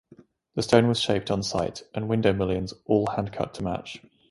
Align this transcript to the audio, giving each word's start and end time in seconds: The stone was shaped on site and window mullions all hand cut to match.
The 0.55 0.63
stone 0.63 0.87
was 0.87 0.99
shaped 0.99 1.29
on 1.29 1.43
site 1.43 1.83
and 1.93 2.07
window 2.09 2.33
mullions 2.33 2.73
all 2.87 3.05
hand 3.05 3.31
cut 3.31 3.53
to 3.53 3.63
match. 3.63 4.01